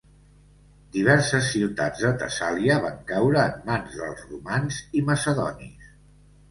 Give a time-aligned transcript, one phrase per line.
[0.95, 5.97] Diverses ciutats de Tessàlia van caure en mans dels romans i macedonis.